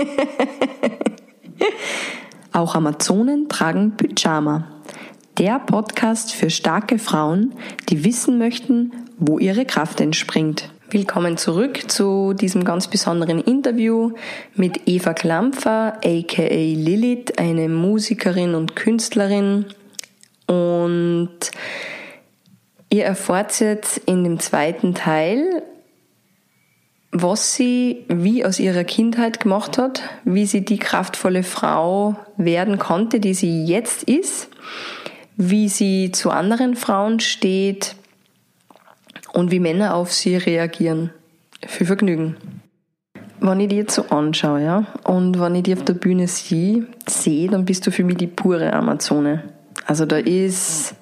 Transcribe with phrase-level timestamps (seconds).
[2.52, 4.68] Auch Amazonen tragen Pyjama.
[5.38, 7.54] Der Podcast für starke Frauen,
[7.88, 10.70] die wissen möchten, wo ihre Kraft entspringt.
[10.90, 14.12] Willkommen zurück zu diesem ganz besonderen Interview
[14.54, 19.66] mit Eva Klampfer, aka Lilith, eine Musikerin und Künstlerin.
[20.46, 21.38] Und
[22.90, 25.62] ihr erfahrt jetzt in dem zweiten Teil,
[27.12, 33.20] was sie wie aus ihrer Kindheit gemacht hat, wie sie die kraftvolle Frau werden konnte,
[33.20, 34.48] die sie jetzt ist,
[35.36, 37.96] wie sie zu anderen Frauen steht,
[39.32, 41.10] und wie Männer auf sie reagieren.
[41.66, 42.36] Viel Vergnügen.
[43.40, 46.86] Wenn ich dir jetzt so anschaue, ja, und wenn ich dir auf der Bühne sehe,
[47.06, 49.44] sehe, dann bist du für mich die pure Amazone.
[49.86, 50.94] Also da ist,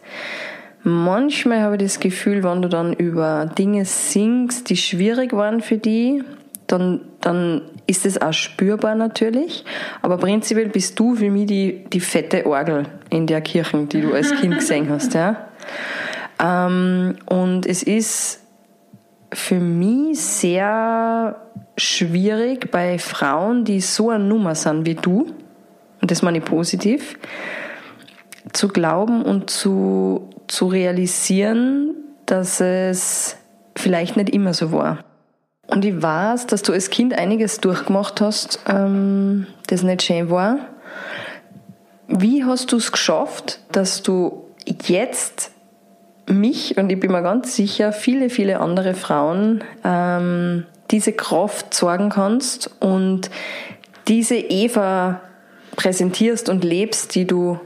[0.82, 5.78] manchmal habe ich das Gefühl, wenn du dann über Dinge singst, die schwierig waren für
[5.78, 6.22] die,
[6.66, 9.64] dann, dann ist es auch spürbar natürlich.
[10.02, 14.12] Aber prinzipiell bist du für mich die, die fette Orgel in der Kirche, die du
[14.12, 15.48] als Kind gesehen hast, ja.
[16.40, 18.40] Ähm, und es ist
[19.32, 21.36] für mich sehr
[21.76, 25.26] schwierig bei Frauen, die so eine Nummer sind wie du,
[26.00, 27.18] und das meine ich positiv,
[28.52, 31.94] zu glauben und zu, zu realisieren,
[32.26, 33.36] dass es
[33.76, 35.04] vielleicht nicht immer so war.
[35.68, 40.58] Und ich weiß, dass du als Kind einiges durchgemacht hast, ähm, das nicht schön war.
[42.08, 44.46] Wie hast du es geschafft, dass du
[44.86, 45.52] jetzt
[46.26, 52.08] mich und ich bin mir ganz sicher, viele, viele andere Frauen ähm, diese Kraft sorgen
[52.08, 53.30] kannst und
[54.08, 55.20] diese Eva
[55.76, 57.60] präsentierst und lebst, die du,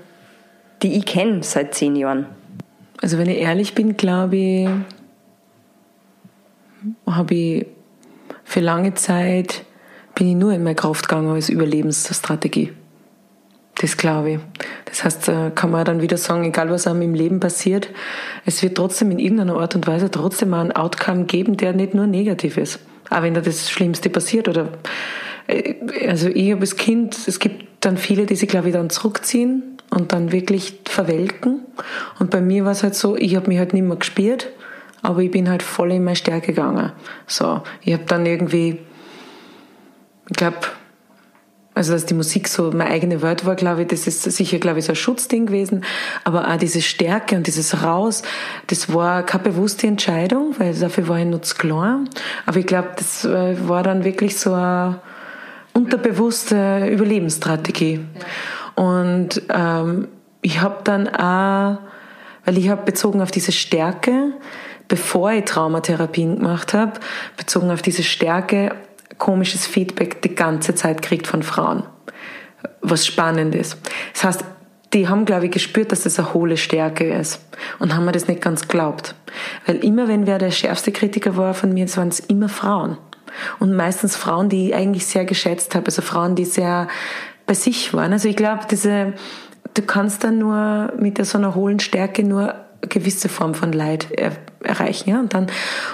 [0.83, 2.27] die ich kenne seit zehn Jahren.
[3.03, 4.69] Also wenn ich ehrlich bin, glaube ich,
[7.05, 7.67] habe ich
[8.45, 9.65] für lange Zeit
[10.15, 12.73] bin ich nur in meine Kraft gegangen als Überlebensstrategie.
[13.77, 14.39] Das glaube ich.
[14.85, 17.89] Das heißt, äh, kann man dann wieder sagen, egal was einem im Leben passiert,
[18.45, 22.07] es wird trotzdem in irgendeiner Art und Weise trotzdem einen Outcome geben, der nicht nur
[22.07, 22.79] negativ ist.
[23.11, 24.69] Auch wenn da das Schlimmste passiert oder,
[25.49, 25.75] äh,
[26.07, 29.72] also ich habe als Kind, es gibt dann viele, die sich, glaube ich, dann zurückziehen
[29.93, 31.61] und dann wirklich verwelken.
[32.19, 34.49] Und bei mir war es halt so, ich habe mich halt nicht mehr gespürt,
[35.03, 36.93] aber ich bin halt voll in meine Stärke gegangen.
[37.27, 38.79] So, ich habe dann irgendwie,
[40.31, 40.57] ich glaube,
[41.75, 44.79] also dass die Musik so meine eigene Welt war, glaube ich, das ist sicher, glaube
[44.79, 45.85] ich, so ein Schutzding gewesen.
[46.25, 48.23] Aber auch diese Stärke und dieses Raus,
[48.69, 52.09] das war keine bewusste Entscheidung, weil dafür war ich nur zu klein.
[52.47, 55.01] Aber ich glaube, das äh, war dann wirklich so eine
[55.75, 58.01] unterbewusste Überlebensstrategie.
[58.19, 58.27] Ja.
[58.83, 60.09] Und ähm,
[60.41, 61.79] ich habe dann auch,
[62.45, 64.33] weil ich habe bezogen auf diese Stärke,
[64.89, 66.95] bevor ich Traumatherapien gemacht habe,
[67.37, 68.75] bezogen auf diese Stärke
[69.19, 71.85] komisches Feedback die ganze Zeit kriegt von Frauen.
[72.81, 73.77] Was spannend ist.
[74.15, 74.45] Das heißt,
[74.93, 77.41] die haben, glaube ich, gespürt, dass das eine hohle Stärke ist.
[77.79, 79.15] Und haben mir das nicht ganz geglaubt.
[79.65, 82.99] Weil immer, wenn wer der schärfste Kritiker war von mir, waren es immer Frauen.
[83.61, 85.87] Und meistens Frauen, die ich eigentlich sehr geschätzt habe.
[85.87, 86.89] Also Frauen, die sehr
[87.53, 88.15] bei sich waren.
[88.15, 93.53] Also ich glaube, du kannst dann nur mit so einer hohlen Stärke nur gewisse Form
[93.53, 94.33] von Leid er,
[94.63, 95.11] erreichen.
[95.11, 95.21] Ja?
[95.21, 95.49] Und, dann,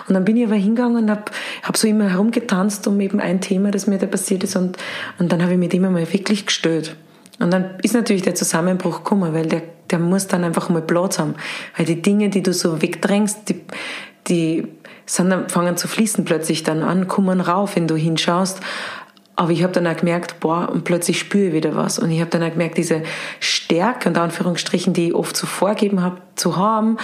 [0.06, 1.24] und dann bin ich aber hingegangen und habe
[1.64, 4.54] hab so immer herumgetanzt um eben ein Thema, das mir da passiert ist.
[4.54, 4.76] Und,
[5.18, 6.94] und dann habe ich mit ihm einmal wirklich gestört.
[7.40, 11.18] Und dann ist natürlich der Zusammenbruch gekommen, weil der, der muss dann einfach mal Platz
[11.18, 11.34] haben.
[11.76, 13.64] Weil die Dinge, die du so wegdrängst, die,
[14.28, 14.68] die
[15.06, 18.60] sind fangen zu fließen plötzlich dann an, kommen rauf, wenn du hinschaust.
[19.38, 22.00] Aber ich habe dann auch gemerkt, boah, und plötzlich spüre ich wieder was.
[22.00, 23.04] Und ich habe dann auch gemerkt, diese
[23.38, 26.98] Stärke und Anführungsstrichen, die ich oft so vorgeben habe zu haben,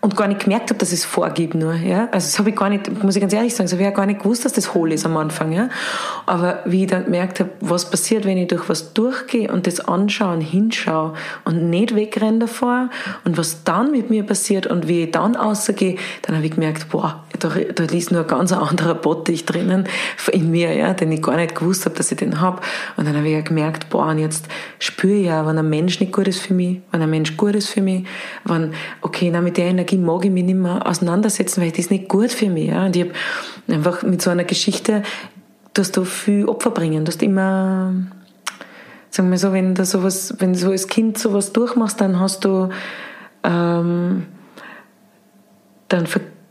[0.00, 1.74] und gar nicht gemerkt habe, dass es vorgibt nur.
[1.74, 2.08] Ja?
[2.12, 3.94] Also das habe ich gar nicht, muss ich ganz ehrlich sagen, das habe ich ja
[3.94, 5.52] gar nicht gewusst, dass das hohl ist am Anfang.
[5.52, 5.70] Ja?
[6.26, 9.80] Aber wie ich dann gemerkt habe, was passiert, wenn ich durch was durchgehe und das
[9.80, 11.14] anschaue und hinschaue
[11.44, 12.90] und nicht wegrenne davor
[13.24, 16.88] und was dann mit mir passiert und wie ich dann rausgehe, dann habe ich gemerkt,
[16.90, 19.88] boah, da, da liegt nur ein ganz anderer Bottich drinnen
[20.32, 22.60] in mir, ja, den ich gar nicht gewusst habe, dass ich den habe.
[22.96, 24.46] Und dann habe ich ja gemerkt, boah, und jetzt
[24.78, 27.54] spüre ich ja, wenn ein Mensch nicht gut ist für mich, wenn ein Mensch gut
[27.54, 28.06] ist für mich,
[28.44, 31.90] wenn, okay, na, mit der Energie mag ich mich nicht mehr auseinandersetzen, weil das ist
[31.90, 32.68] nicht gut für mich.
[32.68, 32.86] Ja?
[32.86, 33.12] Und ich habe
[33.68, 35.02] einfach mit so einer Geschichte,
[35.74, 37.94] dass du viel Opfer bringen, dass du immer,
[39.10, 42.44] sagen wir so, wenn du sowas, wenn du so als Kind sowas durchmachst, dann hast
[42.44, 42.70] du,
[43.44, 44.26] ähm,
[45.88, 46.06] dann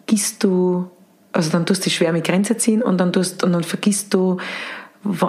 [0.08, 0.90] vergisst du,
[1.34, 4.38] also dann tust du schwer mit Grenze ziehen und dann tust, und dann vergisst du,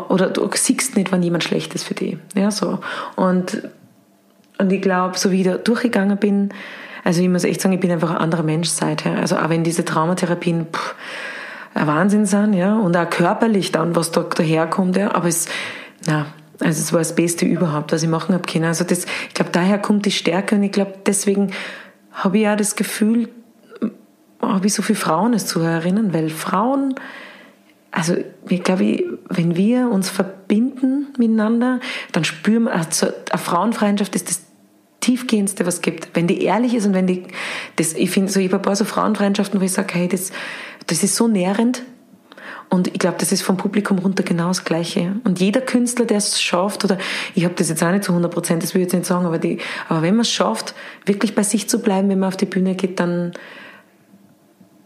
[0.09, 2.17] oder du siehst nicht, wann jemand schlecht ist für dich.
[2.35, 2.79] Ja, so.
[3.17, 3.69] Und,
[4.59, 6.51] und ich glaube, so wie ich da durchgegangen bin,
[7.05, 9.19] also ich muss echt sagen, ich bin einfach ein anderer Mensch seither.
[9.19, 10.95] Also auch wenn diese Traumatherapien pff,
[11.75, 15.47] ein Wahnsinn sind, ja, und auch körperlich dann, was da daherkommt, ja, aber es,
[16.07, 16.27] na,
[16.61, 18.65] also es war das Beste überhaupt, was ich machen habe können.
[18.65, 21.53] Also das, ich glaube, daher kommt die Stärke und ich glaube, deswegen
[22.13, 23.29] habe ich ja das Gefühl,
[24.53, 26.95] habe ich so viele Frauen es zu erinnern, weil Frauen,
[27.91, 28.17] also
[28.49, 31.81] ich glaube, wenn wir uns verbinden miteinander,
[32.13, 34.43] dann spüren wir, also eine Frauenfreundschaft ist das
[35.01, 36.11] tiefgehendste, was es gibt.
[36.15, 37.25] Wenn die ehrlich ist und wenn die,
[37.77, 40.33] das, ich finde, so, ich habe ein paar so Frauenfreundschaften, wo ich sage, hey, das,
[40.87, 41.83] das ist so nährend.
[42.71, 45.15] Und ich glaube, das ist vom Publikum runter genau das Gleiche.
[45.25, 46.99] Und jeder Künstler, der es schafft, oder
[47.35, 49.25] ich habe das jetzt auch nicht zu 100 Prozent, das will ich jetzt nicht sagen,
[49.25, 49.59] aber, die,
[49.89, 50.75] aber wenn man es schafft,
[51.07, 53.33] wirklich bei sich zu bleiben, wenn man auf die Bühne geht, dann,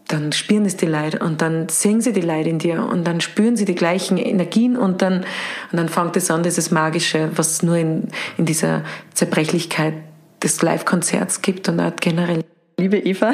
[0.07, 3.21] dann spüren es die Leute und dann sehen sie die Leute in dir und dann
[3.21, 5.25] spüren sie die gleichen Energien und dann,
[5.71, 8.83] und dann fängt es an, dieses Magische, was nur in, in dieser
[9.13, 9.93] Zerbrechlichkeit
[10.41, 12.43] des Live-Konzerts gibt und auch generell.
[12.77, 13.33] Liebe Eva,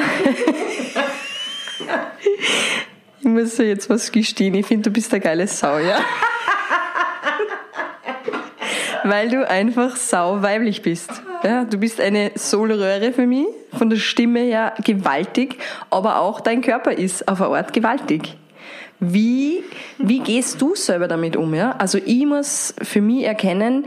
[3.20, 4.54] ich muss dir jetzt was gestehen.
[4.54, 5.98] Ich finde, du bist eine geile Sau, ja?
[9.04, 11.10] Weil du einfach sau weiblich bist.
[11.42, 15.56] Ja, du bist eine Soulröhre für mich, von der Stimme her gewaltig,
[15.88, 18.36] aber auch dein Körper ist auf eine Art gewaltig.
[18.98, 19.64] Wie,
[19.96, 21.54] wie gehst du selber damit um?
[21.54, 21.72] Ja?
[21.78, 23.86] Also ich muss für mich erkennen,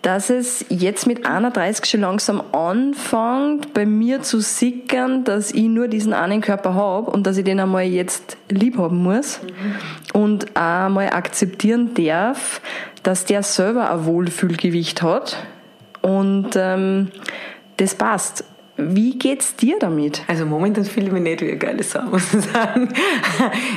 [0.00, 5.88] dass es jetzt mit 31 schon langsam anfängt, bei mir zu sickern, dass ich nur
[5.88, 10.18] diesen einen Körper habe und dass ich den einmal jetzt lieb haben muss mhm.
[10.18, 12.62] und auch mal akzeptieren darf,
[13.02, 15.36] dass der selber ein Wohlfühlgewicht hat
[16.02, 17.08] und ähm,
[17.76, 18.44] das passt.
[18.76, 20.22] Wie geht's dir damit?
[20.26, 22.88] Also momentan fühle ich mich nicht wie eine geile Sau, muss ich sagen.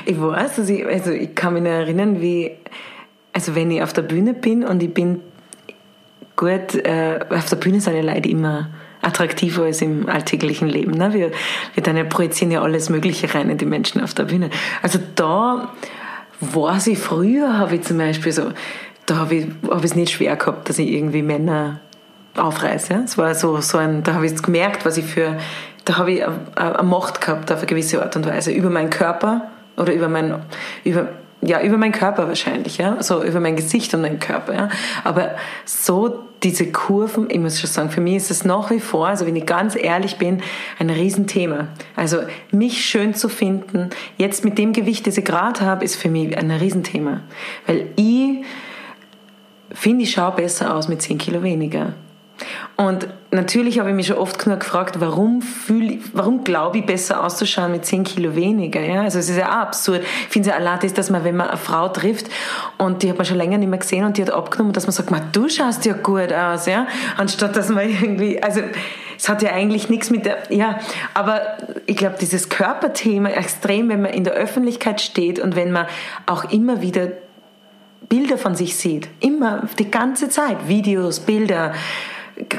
[0.05, 2.51] Ich weiß, also ich, also ich kann mich erinnern, wie,
[3.33, 5.19] also wenn ich auf der Bühne bin und ich bin
[6.35, 8.69] gut, äh, auf der Bühne sind ja Leute immer
[9.01, 10.91] attraktiver als im alltäglichen Leben.
[10.91, 11.13] Ne?
[11.13, 11.31] Wir,
[11.73, 14.49] wir dann ja projizieren ja alles Mögliche rein in die Menschen auf der Bühne.
[14.81, 15.73] Also da
[16.39, 18.51] weiß ich, früher habe ich zum Beispiel so,
[19.05, 21.81] da habe ich, hab es nicht schwer gehabt, dass ich irgendwie Männer
[22.35, 23.01] aufreiße.
[23.05, 25.37] Es war so, so ein, da habe ich gemerkt, was ich für,
[25.85, 29.49] da habe ich eine Macht gehabt auf eine gewisse Art und Weise über meinen Körper
[29.77, 30.41] oder über mein,
[30.83, 31.09] über,
[31.41, 34.69] ja, über meinen Körper wahrscheinlich, ja, so über mein Gesicht und meinen Körper, ja.
[35.03, 35.31] Aber
[35.65, 39.25] so diese Kurven, ich muss schon sagen, für mich ist es nach wie vor, also
[39.25, 40.41] wenn ich ganz ehrlich bin,
[40.77, 41.67] ein Riesenthema.
[41.95, 42.19] Also
[42.51, 46.37] mich schön zu finden, jetzt mit dem Gewicht, das ich gerade habe, ist für mich
[46.37, 47.21] ein Riesenthema.
[47.65, 48.43] Weil ich
[49.71, 51.93] finde, ich schaue besser aus mit 10 Kilo weniger.
[52.75, 57.23] Und natürlich habe ich mich schon oft genug gefragt, warum, fühl, warum glaube ich besser
[57.23, 58.81] auszuschauen mit 10 Kilo weniger?
[58.81, 59.01] Ja?
[59.01, 60.01] Also es ist ja auch absurd.
[60.01, 62.27] Ich finde es ja allein dass man, wenn man eine Frau trifft
[62.77, 64.91] und die hat man schon länger nicht mehr gesehen und die hat abgenommen, dass man
[64.91, 66.87] sagt, du schaust ja gut aus, ja?
[67.17, 68.61] Anstatt dass man irgendwie, also
[69.17, 70.79] es hat ja eigentlich nichts mit der, ja,
[71.13, 71.41] aber
[71.85, 75.85] ich glaube, dieses Körperthema extrem, wenn man in der Öffentlichkeit steht und wenn man
[76.25, 77.07] auch immer wieder
[78.09, 81.73] Bilder von sich sieht, immer die ganze Zeit, Videos, Bilder,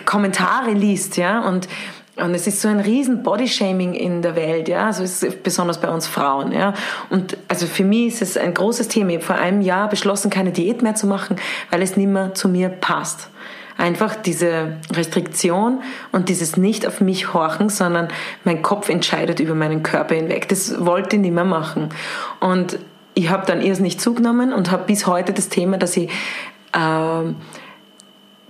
[0.05, 1.69] Kommentare liest, ja, und
[2.17, 5.81] und es ist so ein riesen Bodyshaming in der Welt, ja, also es ist besonders
[5.81, 6.73] bei uns Frauen, ja.
[7.11, 9.11] Und also für mich ist es ein großes Thema.
[9.11, 11.37] Ich habe vor einem Jahr beschlossen, keine Diät mehr zu machen,
[11.71, 13.31] weil es nicht mehr zu mir passt.
[13.77, 15.83] Einfach diese Restriktion
[16.13, 18.07] und dieses nicht auf mich horchen, sondern
[18.45, 20.49] mein Kopf entscheidet über meinen Körper hinweg.
[20.49, 21.89] Das wollte ich nicht mehr machen.
[22.39, 22.79] Und
[23.15, 26.09] ich habe dann erst nicht zugenommen und habe bis heute das Thema, dass ich
[26.73, 27.33] äh,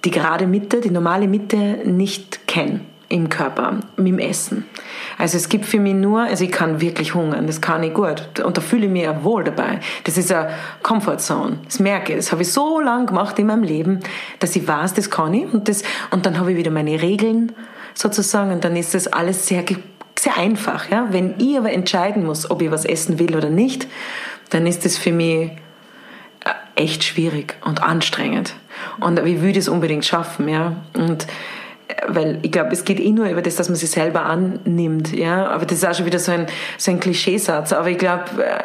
[0.04, 4.64] die gerade Mitte, die normale Mitte nicht kenne im Körper, mit dem Essen.
[5.18, 8.40] Also es gibt für mich nur, also ich kann wirklich hungern, das kann ich gut
[8.40, 9.80] und da fühle ich mich ja wohl dabei.
[10.04, 10.50] Das ist eine
[10.82, 14.00] Comfortzone, das merke ich, das habe ich so lange gemacht in meinem Leben,
[14.40, 17.52] dass ich weiß, das kann ich und, das, und dann habe ich wieder meine Regeln
[17.94, 19.64] sozusagen und dann ist das alles sehr,
[20.18, 20.90] sehr einfach.
[20.90, 21.08] Ja?
[21.10, 23.86] Wenn ich aber entscheiden muss, ob ich was essen will oder nicht,
[24.50, 25.52] dann ist das für mich
[26.74, 28.54] echt schwierig und anstrengend.
[29.00, 30.76] Und ich will das unbedingt schaffen, ja.
[30.96, 31.26] Und
[32.08, 35.48] weil ich glaube, es geht eh nur über das, dass man sich selber annimmt, ja.
[35.48, 36.46] Aber das ist auch schon wieder so ein,
[36.78, 37.72] so ein Klischeesatz.
[37.72, 38.64] Aber ich glaube, äh,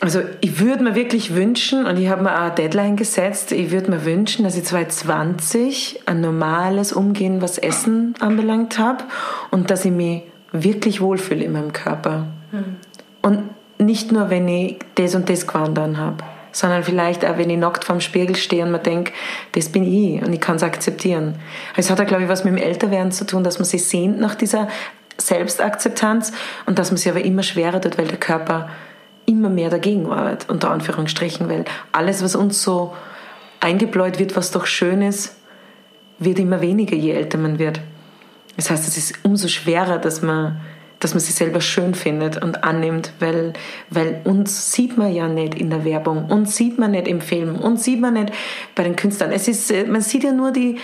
[0.00, 3.70] also ich würde mir wirklich wünschen, und ich habe mir auch eine Deadline gesetzt, ich
[3.70, 9.04] würde mir wünschen, dass ich 2020 ein normales Umgehen, was Essen anbelangt habe
[9.50, 10.22] und dass ich mich
[10.52, 12.26] wirklich wohlfühle in meinem Körper.
[12.52, 12.76] Mhm.
[13.22, 17.58] Und nicht nur, wenn ich das und das gewandert habe sondern vielleicht auch, wenn ich
[17.58, 19.12] nackt vorm Spiegel stehe und mir denke,
[19.52, 21.34] das bin ich und ich kann es akzeptieren.
[21.76, 24.20] Es hat ja, glaube ich, was mit dem Älterwerden zu tun, dass man sich sehnt
[24.20, 24.68] nach dieser
[25.18, 26.32] Selbstakzeptanz
[26.66, 28.68] und dass man sich aber immer schwerer tut, weil der Körper
[29.26, 32.94] immer mehr dagegen arbeitet, unter Anführungsstrichen, weil alles, was uns so
[33.60, 35.36] eingebläut wird, was doch schön ist,
[36.18, 37.80] wird immer weniger, je älter man wird.
[38.56, 40.60] Das heißt, es ist umso schwerer, dass man
[41.04, 43.52] dass man sich selber schön findet und annimmt, weil,
[43.90, 47.56] weil uns sieht man ja nicht in der Werbung, uns sieht man nicht im Film,
[47.56, 48.32] uns sieht man nicht
[48.74, 49.30] bei den Künstlern.
[49.30, 50.78] Es ist, äh, man sieht ja nur die,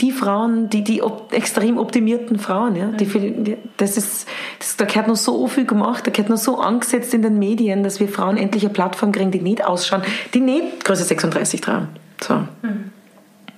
[0.00, 4.26] die Frauen, die, die op extrem optimierten Frauen, ja, die, die das ist,
[4.58, 7.82] das, da gehört noch so viel gemacht, da gehört noch so angesetzt in den Medien,
[7.82, 10.02] dass wir Frauen endlich eine Plattform kriegen, die nicht ausschauen,
[10.32, 11.88] die nicht Größe 36 tragen.
[12.22, 12.34] So.
[12.34, 12.92] Mhm.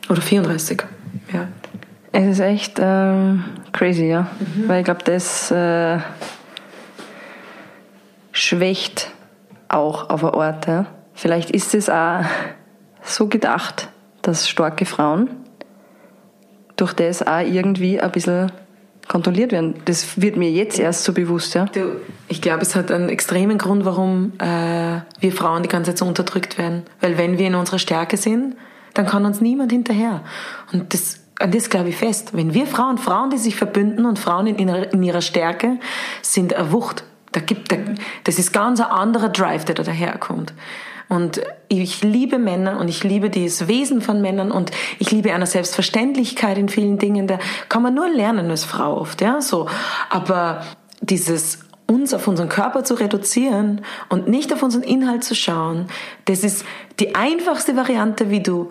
[0.08, 0.82] Oder 34,
[1.32, 1.46] ja.
[2.20, 3.12] Es ist echt äh,
[3.70, 4.22] crazy, ja.
[4.40, 4.68] Mhm.
[4.68, 6.00] Weil ich glaube, das äh,
[8.32, 9.12] schwächt
[9.68, 10.66] auch auf eine Art.
[10.66, 10.86] Ja.
[11.14, 12.24] Vielleicht ist es auch
[13.04, 13.88] so gedacht,
[14.22, 15.30] dass starke Frauen
[16.74, 18.50] durch das auch irgendwie ein bisschen
[19.06, 19.74] kontrolliert werden.
[19.84, 21.54] Das wird mir jetzt erst so bewusst.
[21.54, 21.66] Ja.
[21.66, 25.98] Du, ich glaube, es hat einen extremen Grund, warum äh, wir Frauen die ganze Zeit
[25.98, 26.82] so unterdrückt werden.
[27.00, 28.56] Weil wenn wir in unserer Stärke sind,
[28.94, 30.22] dann kann uns niemand hinterher.
[30.72, 32.30] Und das an das glaube ich fest.
[32.32, 35.78] Wenn wir Frauen, Frauen, die sich verbünden und Frauen in ihrer, in ihrer Stärke,
[36.22, 37.04] sind eine Wucht.
[37.32, 37.76] Da gibt, da,
[38.24, 40.52] das ist ganz ein anderer Drive, der da daherkommt.
[41.08, 45.46] Und ich liebe Männer und ich liebe das Wesen von Männern und ich liebe eine
[45.46, 47.26] Selbstverständlichkeit in vielen Dingen.
[47.26, 49.68] Da kann man nur lernen als Frau oft, ja, so.
[50.10, 50.62] Aber
[51.00, 53.80] dieses uns auf unseren Körper zu reduzieren
[54.10, 55.86] und nicht auf unseren Inhalt zu schauen,
[56.26, 56.66] das ist
[57.00, 58.70] die einfachste Variante, wie du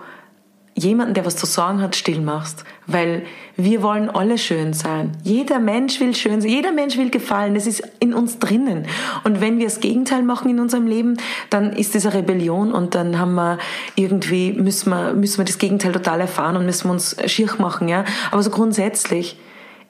[0.78, 2.64] jemanden, der was zu sagen hat, still machst.
[2.86, 3.24] Weil
[3.58, 5.18] wir wollen alle schön sein.
[5.24, 6.52] Jeder Mensch will schön sein.
[6.52, 7.56] Jeder Mensch will gefallen.
[7.56, 8.86] Das ist in uns drinnen.
[9.24, 11.18] Und wenn wir das Gegenteil machen in unserem Leben,
[11.50, 13.58] dann ist das eine Rebellion und dann haben wir
[13.96, 17.88] irgendwie, müssen wir, müssen wir das Gegenteil total erfahren und müssen wir uns schier machen,
[17.88, 18.06] ja.
[18.32, 19.40] Aber so grundsätzlich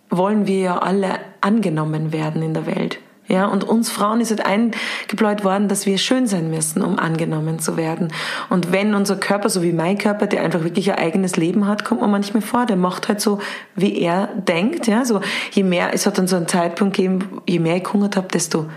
[0.10, 3.00] wollen wir ja alle angenommen werden in der Welt.
[3.27, 7.60] Ja, und uns Frauen ist halt eingebläut worden, dass wir schön sein müssen, um angenommen
[7.60, 8.13] zu werden.
[8.50, 11.84] Und wenn unser Körper, so wie mein Körper, der einfach wirklich ein eigenes Leben hat,
[11.84, 13.39] kommt man manchmal vor, der macht halt so,
[13.75, 14.88] wie er denkt.
[14.88, 15.19] Ja, so
[15.51, 18.67] je mehr, es hat dann so einen Zeitpunkt gegeben, je mehr ich gehungert habe, desto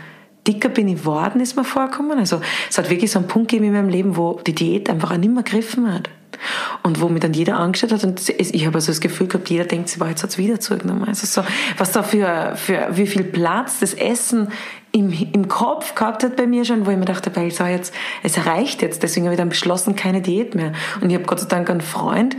[0.47, 2.19] dicker bin ich worden, ist mir vorgekommen.
[2.19, 5.13] Also es hat wirklich so einen Punkt gegeben in meinem Leben, wo die Diät einfach
[5.13, 6.11] auch nicht mehr gegriffen hat.
[6.83, 9.65] Und wo mich dann jeder angestellt hat und ich habe also das Gefühl gehabt, jeder
[9.65, 11.05] denkt, sie war jetzt hat es wieder zugenommen.
[11.07, 11.47] Also so,
[11.77, 14.49] was da für, für wie viel Platz das Essen
[14.93, 17.73] im, im Kopf gehabt hat bei mir schon, wo ich mir dachte, weil ich sage
[17.73, 20.73] jetzt, es reicht jetzt, deswegen habe ich dann beschlossen, keine Diät mehr.
[21.01, 22.37] Und ich habe Gott sei Dank einen Freund,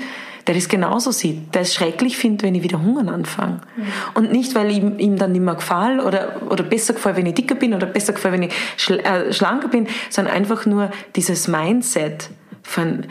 [0.48, 3.62] der das genauso sieht, der es schrecklich findet, wenn ich wieder hungern anfange.
[3.76, 3.84] Mhm.
[4.16, 7.36] Und nicht, weil ihm, ihm dann nicht mehr gefällt oder, oder besser gefällt, wenn ich
[7.36, 11.48] dicker bin oder besser gefällt, wenn ich schl äh, schlanker bin, sondern einfach nur dieses
[11.48, 12.30] Mindset
[12.64, 13.06] von,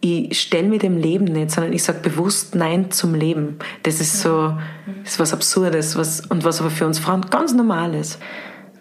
[0.00, 3.58] ich stelle mir dem Leben nicht, sondern ich sage bewusst Nein zum Leben.
[3.82, 4.54] Das ist so,
[5.02, 8.20] das ist was Absurdes was, und was aber für uns Frauen ganz normal ist.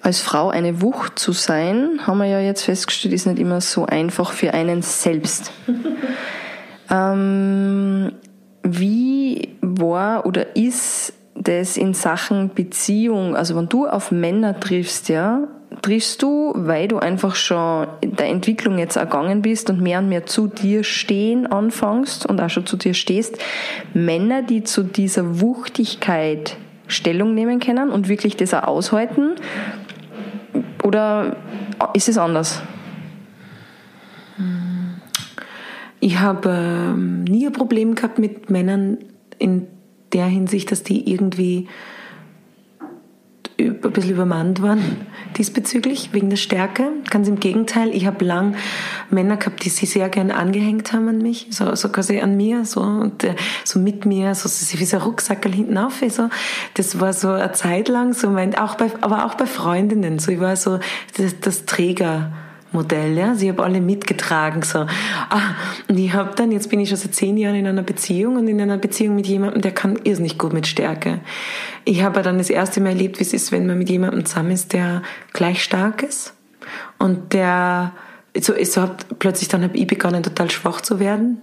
[0.01, 3.85] Als Frau eine Wucht zu sein, haben wir ja jetzt festgestellt, ist nicht immer so
[3.87, 5.51] einfach für einen selbst.
[6.91, 8.11] ähm,
[8.61, 15.47] wie war oder ist das in Sachen Beziehung, also wenn du auf Männer triffst, ja,
[15.81, 20.25] triffst du, weil du einfach schon der Entwicklung jetzt ergangen bist und mehr und mehr
[20.25, 23.37] zu dir stehen anfängst und auch schon zu dir stehst,
[23.93, 26.57] Männer, die zu dieser Wuchtigkeit
[26.87, 29.35] Stellung nehmen können und wirklich das auch aushalten?
[30.83, 31.35] Oder
[31.93, 32.61] ist es anders?
[35.99, 38.99] Ich habe ähm, nie ein Problem gehabt mit Männern
[39.37, 39.67] in
[40.13, 41.67] der Hinsicht, dass die irgendwie
[43.59, 44.97] ein bisschen übermannt waren
[45.37, 46.89] diesbezüglich, wegen der Stärke.
[47.09, 48.55] Ganz im Gegenteil, ich habe lang
[49.09, 52.65] Männer gehabt, die sich sehr gern angehängt haben an mich, so, so quasi an mir,
[52.65, 56.01] so, und äh, so mit mir, so, so wie so ein Rucksackel hinten auf.
[56.09, 56.29] So.
[56.75, 60.31] Das war so eine Zeit lang, so mein, auch bei, aber auch bei Freundinnen, so,
[60.31, 60.79] ich war so
[61.17, 62.31] das, das Träger.
[62.71, 63.35] Modell, ja.
[63.35, 64.79] Sie habe alle mitgetragen, so.
[65.29, 65.55] Ah,
[65.87, 68.47] und ich habe dann, jetzt bin ich schon seit zehn Jahren in einer Beziehung und
[68.47, 71.19] in einer Beziehung mit jemandem, der kann irrsinnig gut mit Stärke.
[71.85, 74.51] Ich habe dann das erste Mal erlebt, wie es ist, wenn man mit jemandem zusammen
[74.51, 75.01] ist, der
[75.33, 76.33] gleich stark ist
[76.97, 77.93] und der,
[78.39, 81.41] so, so hat, plötzlich dann habe ich begonnen, total schwach zu werden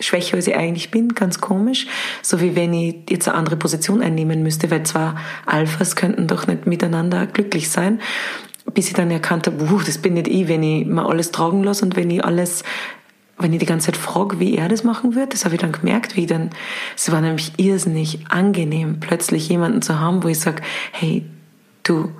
[0.00, 1.86] schwächer als ich eigentlich bin, ganz komisch.
[2.22, 5.12] So wie wenn ich jetzt eine andere Position einnehmen müsste, weil zwei
[5.46, 8.00] Alphas könnten doch nicht miteinander glücklich sein
[8.72, 11.62] bis ich dann erkannt habe, uh, das bin nicht ich, wenn ich mir alles tragen
[11.62, 12.64] lasse und wenn ich alles,
[13.38, 15.72] wenn ich die ganze Zeit frage, wie er das machen wird, das habe ich dann
[15.72, 16.50] gemerkt, wie ich dann,
[16.96, 21.24] es war nämlich irrsinnig angenehm, plötzlich jemanden zu haben, wo ich sage, hey,
[21.82, 22.10] du,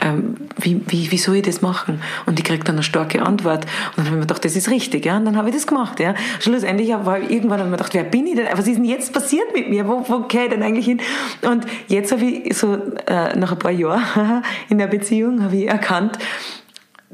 [0.00, 2.00] ähm, wie, wie, wie soll ich das machen?
[2.26, 3.64] Und ich kriege dann eine starke Antwort.
[3.64, 5.16] Und dann habe ich mir gedacht, das ist richtig, ja.
[5.16, 6.14] Und dann habe ich das gemacht, ja.
[6.40, 8.46] Schlussendlich war ich irgendwann habe ich mir gedacht, wer bin ich denn?
[8.52, 9.86] Was ist denn jetzt passiert mit mir?
[9.86, 11.00] Wo, wo gehe ich denn eigentlich hin?
[11.42, 12.74] Und jetzt habe ich so
[13.06, 16.18] äh, nach ein paar Jahren in der Beziehung habe ich erkannt,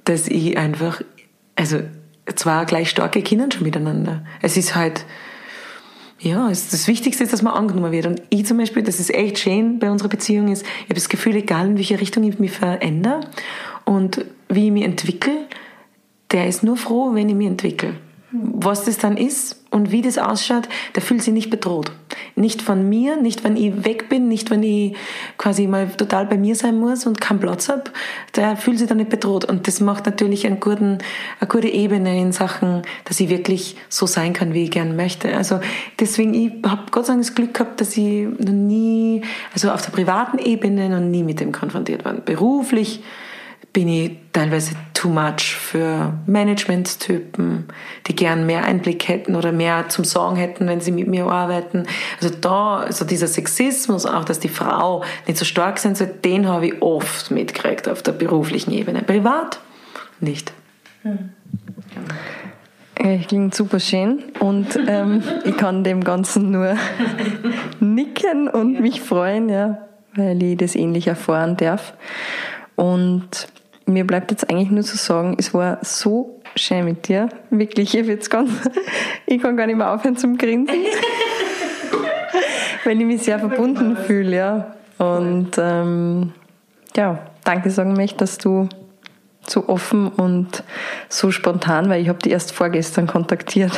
[0.04, 1.02] dass ich einfach,
[1.56, 1.80] also
[2.34, 4.25] zwei gleich starke Kinder schon miteinander.
[4.40, 5.04] Es ist halt
[6.23, 8.07] ja, das Wichtigste ist, dass man angenommen wird.
[8.07, 11.09] Und ich zum Beispiel, das ist echt schön bei unserer Beziehung, ist, ich habe das
[11.09, 13.21] Gefühl, egal in welche Richtung ich mich verändere
[13.87, 15.47] und wie ich mich entwickle,
[16.31, 17.95] der ist nur froh, wenn ich mich entwickle.
[18.32, 21.92] Was das dann ist und wie das ausschaut, der fühlt sich nicht bedroht.
[22.37, 24.94] Nicht von mir, nicht wenn ich weg bin, nicht wenn ich
[25.37, 27.84] quasi mal total bei mir sein muss und keinen Platz habe,
[28.37, 29.44] der fühlt sich dann nicht bedroht.
[29.44, 30.99] Und das macht natürlich einen guten,
[31.40, 35.37] eine gute Ebene in Sachen, dass ich wirklich so sein kann, wie ich gern möchte.
[35.37, 35.60] Also
[35.99, 39.22] deswegen, ich habe Gott sei Dank das Glück gehabt, dass ich noch nie,
[39.52, 42.14] also auf der privaten Ebene noch nie mit dem konfrontiert war.
[42.14, 43.02] Beruflich
[43.73, 47.67] bin ich teilweise too much für Managementstypen,
[48.07, 51.87] die gern mehr Einblick hätten oder mehr zum Sagen hätten, wenn sie mit mir arbeiten.
[52.21, 56.49] Also da, also dieser Sexismus, auch dass die Frau nicht so stark sein soll, den
[56.49, 59.03] habe ich oft mitgekriegt auf der beruflichen Ebene.
[59.03, 59.61] Privat
[60.21, 60.53] nicht.
[61.03, 61.31] Hm.
[63.03, 66.77] Ich klingt super schön und ähm, ich kann dem Ganzen nur
[67.81, 69.79] nicken und mich freuen, ja,
[70.15, 71.95] weil ich das ähnlich erfahren darf.
[72.77, 73.49] Und
[73.92, 77.28] mir bleibt jetzt eigentlich nur zu sagen, es war so schön mit dir.
[77.50, 78.50] Wirklich, ich, jetzt ganz,
[79.26, 80.75] ich kann gar nicht mehr aufhören zum Grinsen.
[82.85, 84.75] weil ich mich sehr verbunden fühle, ja.
[84.99, 86.32] Und ähm,
[86.97, 88.68] ja, danke sagen möchte, dass du
[89.47, 90.62] so offen und
[91.09, 93.73] so spontan, weil ich habe die erst vorgestern kontaktiert,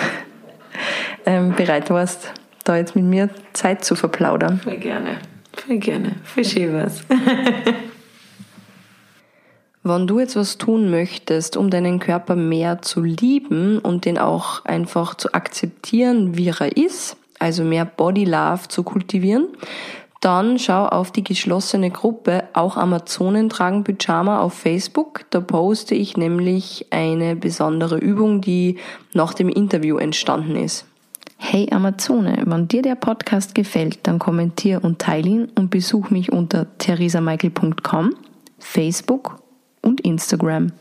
[1.27, 2.33] ähm, bereit warst,
[2.65, 4.61] da jetzt mit mir Zeit zu verplaudern.
[4.61, 5.19] Voll gerne,
[5.53, 7.05] voll gerne, für schön was.
[9.85, 14.65] Wenn du jetzt was tun möchtest, um deinen Körper mehr zu lieben und den auch
[14.65, 19.49] einfach zu akzeptieren, wie er ist, also mehr Body Love zu kultivieren,
[20.21, 25.25] dann schau auf die geschlossene Gruppe Auch Amazonen tragen Pyjama auf Facebook.
[25.31, 28.79] Da poste ich nämlich eine besondere Übung, die
[29.15, 30.87] nach dem Interview entstanden ist.
[31.39, 36.31] Hey Amazone, wenn dir der Podcast gefällt, dann kommentier und teile ihn und besuch mich
[36.31, 38.15] unter theresamichael.com,
[38.61, 39.42] Facebook
[39.83, 40.73] und Instagram.